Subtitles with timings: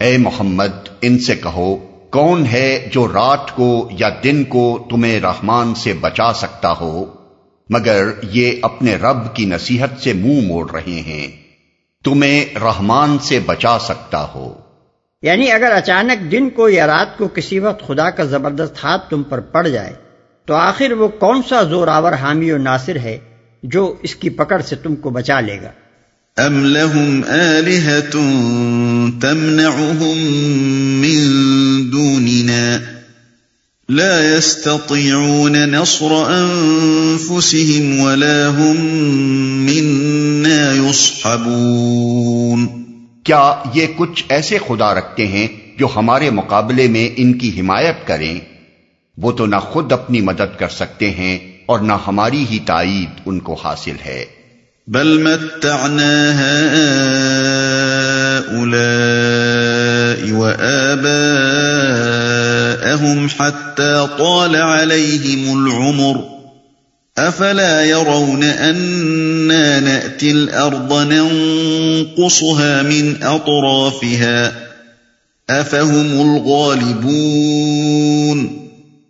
[0.00, 1.76] اے محمد، ان سے کہو،
[2.10, 7.04] کون ہے جو رات کو یا دن کو تمہیں رحمان سے بچا سکتا ہو؟
[7.70, 11.41] مگر یہ اپنے رب کی نصیحت سے منہ مو موڑ رہے ہیں۔
[12.04, 14.54] تمہیں رحمان سے بچا سکتا ہو۔
[15.22, 19.22] یعنی اگر اچانک دن کو یا رات کو کسی وقت خدا کا زبردست ہاتھ تم
[19.22, 19.92] پر پڑ جائے
[20.44, 23.18] تو آخر وہ کون سا زور آور حامی و ناصر ہے
[23.62, 25.70] جو اس کی پکڑ سے تم کو بچا لے گا؟
[26.36, 28.20] ام لهم آلهة
[29.20, 30.18] تمنعهم
[31.00, 31.18] من
[31.92, 32.78] دوننا
[33.88, 38.86] لا يستطيعون نصر أنفسهم ولا هم
[39.66, 42.66] منا يصحبون.
[43.24, 48.40] کیا یہ کچھ ایسے خدا رکھتے ہیں جو ہمارے مقابلے میں ان کی حمایت کریں؟
[49.18, 53.38] وہ تو نہ خود اپنی مدد کر سکتے ہیں اور نہ ہماری ہی تائید ان
[53.38, 54.24] کو حاصل ہے۔
[54.86, 56.32] بل متعنا
[63.02, 66.24] لهم حتى طال عليهم العمر
[67.18, 74.52] افلا يرون اننا ناتي الارض ننقصها من اطرافها
[75.50, 78.48] افهم الغالبون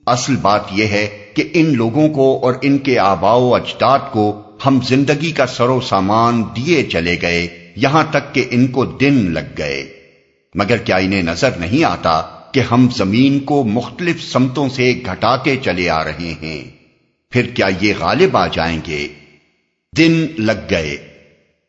[0.06, 4.42] اصل بات یہ ہے کہ ان لوگوں کو اور ان کے آبا و اجداد کو
[4.66, 9.58] ہم زندگی کا سرو سامان دیے چلے گئے، یہاں تک کہ ان کو دن لگ
[9.58, 9.84] گئے۔
[10.54, 12.22] مگر کیا انہیں نظر نہیں آتا
[12.52, 16.64] کہ ہم زمین کو مختلف سمتوں سے گھٹاتے چلے آ رہے ہیں۔
[17.30, 19.08] پھر کیا یہ غالب آ جائیں گے؟
[19.96, 20.96] دن لگ گئے۔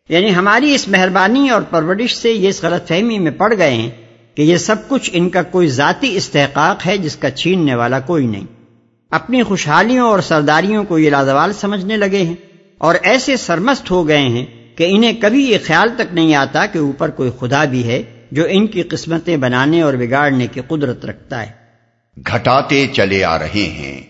[0.10, 3.90] یعنی ہماری اس مہربانی اور پرورش سے یہ اس غلط فہمی میں پڑ گئے ہیں
[4.36, 8.28] کہ یہ سب کچھ ان کا کوئی ذاتی استحقاق ہے جس کا چھیننے والا کوئی
[8.28, 8.46] نہیں۔
[9.12, 12.36] اپنی خوشحالیوں اور سرداریوں کو یہ لازوال سمجھنے لگے ہیں
[12.78, 16.78] اور ایسے سرمست ہو گئے ہیں کہ انہیں کبھی یہ خیال تک نہیں آتا کہ
[16.78, 21.42] اوپر کوئی خدا بھی ہے جو ان کی قسمتیں بنانے اور بگاڑنے کی قدرت رکھتا
[21.42, 21.52] ہے۔
[22.18, 24.02] گھٹاتے چلے آ رہے ہیں۔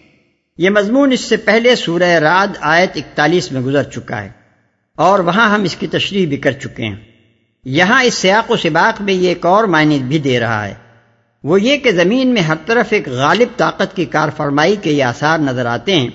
[0.57, 4.29] یہ مضمون اس سے پہلے سورہ راد آیت اکتالیس میں گزر چکا ہے
[4.95, 6.95] اور وہاں ہم اس کی تشریح بھی کر چکے ہیں۔
[7.65, 10.73] یہاں اس سیاق و سباق میں یہ ایک اور معنی بھی دے رہا ہے۔
[11.43, 15.03] وہ یہ کہ زمین میں ہر طرف ایک غالب طاقت کی کار فرمائی کے یہ
[15.03, 16.09] آثار نظر آتے ہیں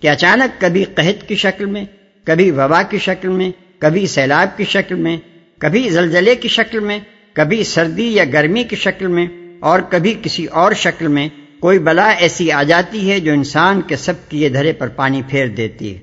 [0.00, 1.84] کہ اچانک کبھی قحط کی شکل میں
[2.24, 5.16] کبھی وبا کی شکل میں کبھی سیلاب کی شکل میں
[5.58, 6.98] کبھی زلزلے کی شکل میں
[7.34, 9.26] کبھی سردی یا گرمی کی شکل میں
[9.60, 11.28] اور کبھی کسی اور شکل میں
[11.60, 15.46] کوئی بلا ایسی آ جاتی ہے جو انسان کے سب کیے دھرے پر پانی پھیر
[15.46, 15.98] دیتی ہے۔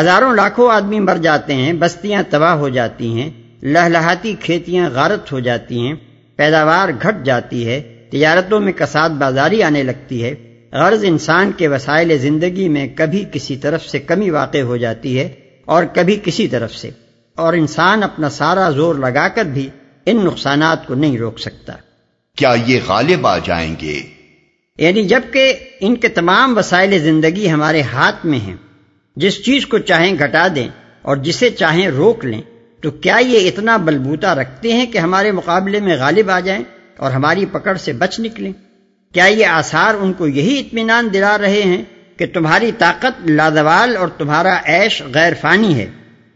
[0.00, 3.30] ہزاروں لاکھوں آدمی مر جاتے ہیں، بستیاں تباہ ہو جاتی ہیں،
[3.62, 5.94] لہلہاتی کھیتیاں غارت ہو جاتی ہیں،
[6.36, 10.34] پیداوار گھٹ جاتی ہے، تجارتوں میں کساد بازاری آنے لگتی ہے۔
[10.72, 15.28] غرض انسان کے وسائل زندگی میں کبھی کسی طرف سے کمی واقع ہو جاتی ہے
[15.64, 16.90] اور کبھی کسی طرف سے۔
[17.34, 19.68] اور انسان اپنا سارا زور لگا کر بھی
[20.10, 21.72] ان نقصانات کو نہیں روک سکتا۔
[22.36, 24.02] کیا یہ غالب آ جائیں گے؟
[24.78, 28.56] یعنی جبکہ ان کے تمام وسائل زندگی ہمارے ہاتھ میں ہیں
[29.16, 30.68] جس چیز کو چاہیں گھٹا دیں
[31.02, 32.42] اور جسے چاہیں روک لیں
[32.80, 36.64] تو کیا یہ اتنا بلبوتا رکھتے ہیں کہ ہمارے مقابلے میں غالب آ جائیں
[36.96, 38.52] اور ہماری پکڑ سے بچ نکلیں؟
[39.12, 41.82] کیا یہ آثار ان کو یہی اطمینان دلا رہے ہیں
[42.16, 45.86] کہ تمہاری طاقت لادوال اور تمہارا عیش غیر فانی ہے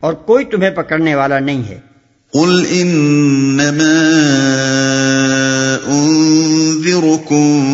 [0.00, 1.78] اور کوئی تمہیں پکڑنے والا نہیں ہے؟
[2.32, 4.02] قل انما
[5.86, 7.68] انذركم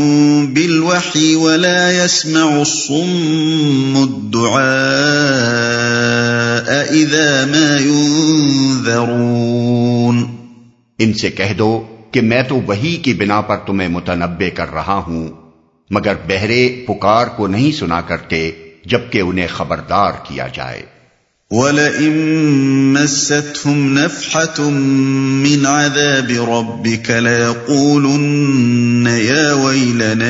[0.55, 10.25] بالوحي ولا يسمع الصم الدعاء اذا ما ينذرون۔
[10.99, 15.03] ان سے کہہ دو کہ میں تو وہی کی بنا پر تمہیں متنبع کر رہا
[15.07, 15.29] ہوں،
[15.91, 18.51] مگر بہرے پکار کو نہیں سنا کرتے
[18.85, 20.98] جبکہ انہیں خبردار کیا جائے۔
[21.51, 22.13] وَلَئِن
[22.93, 24.71] مَسَّتْهُمْ نَفْحَةٌ
[25.41, 30.29] مِّنْ عَذَابِ رَبِّكَ لَيَقُولُنَّ يَا وَيْلَنَا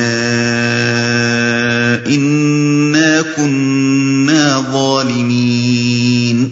[2.07, 6.47] إِنَّا كُنَّا ظَالِمِينَ۔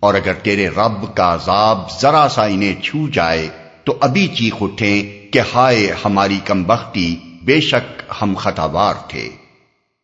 [0.00, 3.48] اور اگر تیرے رب کا عذاب ذرا سا انہیں چھو جائے،
[3.84, 9.28] تو ابھی چیخ اٹھیں کہ ہائے ہماری کم بختی، بے شک ہم خطابار تھے۔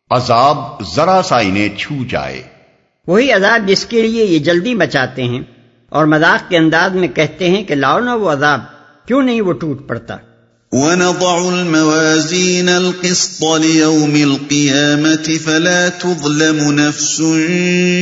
[0.09, 0.57] عذاب
[0.95, 2.60] ذرا سا انہیں چھو جائے۔
[3.07, 5.41] وہی عذاب جس کے لیے یہ جلدی بچاتے ہیں
[5.89, 8.59] اور مذاق کے انداز میں کہتے ہیں کہ لاؤ نہ وہ عذاب،
[9.07, 10.17] کیوں نہیں وہ ٹوٹ پڑتا؟
[10.71, 17.23] ونضع الموازين القسط ليوم القيامة فلا تظلم نفس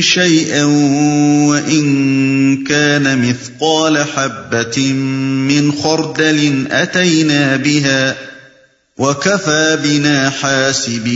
[0.00, 0.64] شيئا
[1.48, 4.92] وإن كان مثقال حبة
[5.48, 8.16] من خردل أتينا بها
[8.98, 11.10] وكفى بنا حاسبين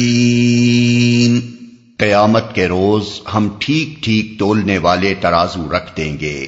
[1.98, 6.46] قیامت کے روز ہم ٹھیک ٹھیک تولنے والے ترازو رکھ دیں گے۔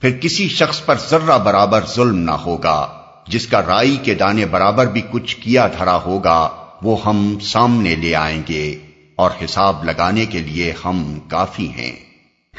[0.00, 4.86] پھر کسی شخص پر ذرہ برابر ظلم نہ ہوگا، جس کا رائی کے دانے برابر
[4.86, 6.48] بھی کچھ کیا دھرا ہوگا،
[6.82, 8.78] وہ ہم سامنے لے آئیں گے۔
[9.16, 11.96] اور حساب لگانے کے لیے ہم کافی ہیں۔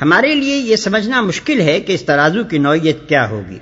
[0.01, 3.57] ہمارے لیے یہ سمجھنا مشکل ہے کہ اس ترازو کی نوعیت کیا ہوگی۔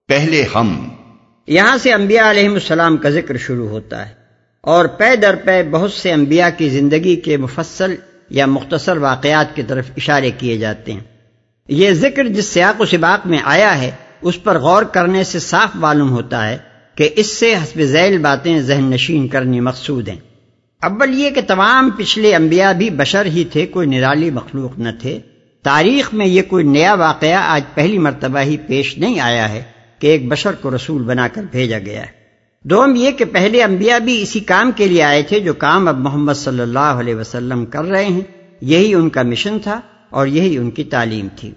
[0.09, 0.89] پہلے ہم
[1.49, 4.15] یہاں سے انبیاء علیہ السلام کا ذکر شروع ہوتا ہے
[4.61, 7.95] اور پے در پے بہت سے انبیاء کی زندگی کے مفصل
[8.31, 11.01] یا مختصر واقعات کی طرف اشارے کیے جاتے ہیں۔
[11.69, 13.91] یہ ذکر جس سیاق و سباق میں آیا ہے،
[14.23, 16.59] اس پر غور کرنے سے صاف معلوم ہوتا ہے
[16.95, 20.21] کہ اس سے حسب ذیل باتیں ذہن نشین کرنی مقصود ہیں۔
[20.83, 25.19] اول یہ کہ تمام پچھلے انبیاء بھی بشر ہی تھے، کوئی نرالی مخلوق نہ تھے۔
[25.63, 30.07] تاریخ میں یہ کوئی نیا واقعہ آج پہلی مرتبہ ہی پیش نہیں آیا ہے۔ کہ
[30.07, 32.19] ایک بشر کو رسول بنا کر بھیجا گیا ہے۔
[32.65, 35.99] دوم یہ کہ پہلے انبیاء بھی اسی کام کے لیے آئے تھے جو کام اب
[35.99, 38.21] محمد صلی اللہ علیہ وسلم کر رہے ہیں۔
[38.61, 39.81] یہی ان کا مشن تھا
[40.11, 41.53] اور یہی ان کی تعلیم تھی۔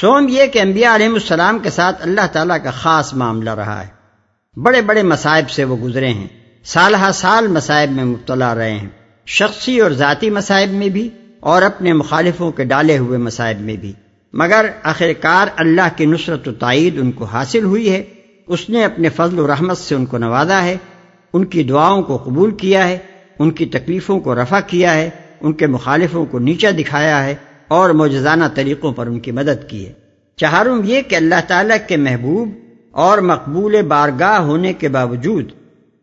[0.00, 4.02] سوم یہ کہ انبیاء علیہ السلام کے ساتھ اللہ تعالیٰ کا خاص معاملہ رہا ہے۔
[4.60, 6.26] بڑے بڑے مصائب سے وہ گزرے ہیں۔
[6.64, 8.88] سال ہا سال مصائب میں مبتلا رہے ہیں۔
[9.26, 11.08] شخصی اور ذاتی مصائب میں بھی
[11.40, 13.92] اور اپنے مخالفوں کے ڈالے ہوئے مصائب میں بھی۔
[14.32, 18.02] مگر آخر کار اللہ کی نصرت و تائید ان کو حاصل ہوئی ہے۔
[18.46, 20.76] اس نے اپنے فضل و رحمت سے ان کو نوازا ہے۔
[21.32, 22.98] ان کی دعاؤں کو قبول کیا ہے۔
[23.38, 27.34] ان کی تکلیفوں کو رفع کیا ہے۔ ان کے مخالفوں کو نیچا دکھایا ہے
[27.68, 29.92] اور موجزانہ طریقوں پر ان کی مدد کی ہے۔
[30.36, 32.48] چہاروں یہ کہ اللہ تعالیٰ کے محبوب
[32.90, 35.52] اور مقبول بارگاہ ہونے کے باوجود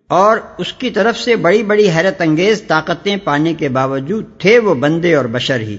[0.07, 4.75] اور اس کی طرف سے بڑی بڑی حیرت انگیز طاقتیں پانے کے باوجود تھے وہ
[4.75, 5.77] بندے اور بشر ہی۔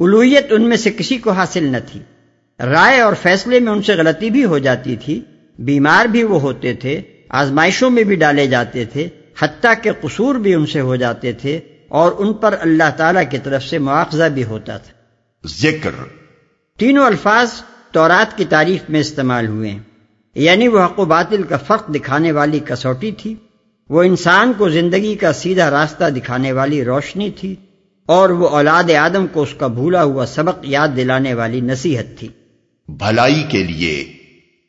[0.00, 2.00] الوحیت ان میں سے کسی کو حاصل نہ تھی۔
[2.60, 5.20] رائے اور فیصلے میں ان سے غلطی بھی ہو جاتی تھی۔
[5.58, 9.08] بیمار بھی وہ ہوتے تھے آزمائشوں میں بھی ڈالے جاتے تھے
[9.38, 13.38] حتیٰ کے قصور بھی ان سے ہو جاتے تھے اور ان پر اللہ تعالیٰ کی
[13.38, 14.92] طرف سے مواخذہ بھی ہوتا تھا۔
[15.46, 15.90] ذکر۔
[16.78, 17.50] تینوں الفاظ
[17.90, 19.78] تورات کی تعریف میں استعمال ہوئے۔ ہیں
[20.34, 23.34] یعنی وہ حق و باطل کا فرق دکھانے والی کسوٹی تھی۔
[23.88, 27.54] وہ انسان کو زندگی کا سیدھا راستہ دکھانے والی روشنی تھی۔
[28.06, 32.28] اور وہ اولاد آدم کو اس کا بھولا ہوا سبق یاد دلانے والی نصیحت تھی۔
[32.88, 34.12] بھلائی کے لیے۔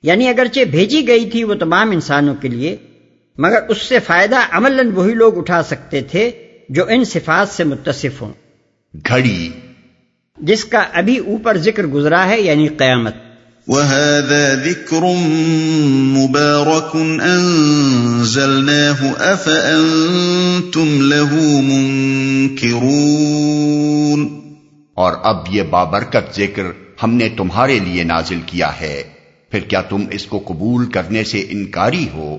[0.03, 2.77] یعنی اگرچہ بھیجی گئی تھی وہ تمام انسانوں کے لیے
[3.37, 6.31] مگر اس سے فائدہ عمل وہی لوگ اٹھا سکتے تھے
[6.69, 8.33] جو ان صفات سے متصف ہوں۔
[9.09, 9.49] گھڑی۔
[10.37, 13.15] جس کا ابھی اوپر ذکر گزرا ہے یعنی قیامت۔
[13.67, 15.13] وهذا ذكر
[16.15, 18.99] مبارك أنزلناه
[19.33, 23.07] أفأنتم له منكرون
[24.97, 26.65] اور اب یہ بابرکت ذکر
[27.03, 29.03] ہم نے تمہارے لیے نازل کیا ہے
[29.51, 32.37] پھر کیا تم اس کو قبول کرنے سے انکاری ہو؟